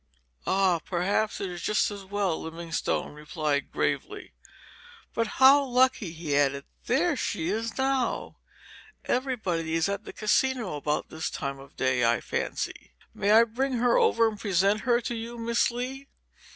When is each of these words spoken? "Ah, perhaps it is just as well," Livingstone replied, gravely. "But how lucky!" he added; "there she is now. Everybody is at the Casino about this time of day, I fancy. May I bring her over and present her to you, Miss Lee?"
"Ah, 0.47 0.79
perhaps 0.79 1.39
it 1.39 1.51
is 1.51 1.61
just 1.61 1.91
as 1.91 2.03
well," 2.03 2.41
Livingstone 2.41 3.13
replied, 3.13 3.71
gravely. 3.71 4.33
"But 5.13 5.27
how 5.37 5.63
lucky!" 5.63 6.11
he 6.11 6.35
added; 6.35 6.65
"there 6.87 7.15
she 7.15 7.49
is 7.49 7.77
now. 7.77 8.37
Everybody 9.05 9.75
is 9.75 9.87
at 9.87 10.03
the 10.05 10.11
Casino 10.13 10.75
about 10.75 11.09
this 11.09 11.29
time 11.29 11.59
of 11.59 11.75
day, 11.77 12.03
I 12.03 12.19
fancy. 12.19 12.93
May 13.13 13.29
I 13.29 13.43
bring 13.43 13.73
her 13.73 13.95
over 13.95 14.27
and 14.27 14.39
present 14.39 14.79
her 14.81 15.01
to 15.01 15.13
you, 15.13 15.37
Miss 15.37 15.69
Lee?" 15.69 16.07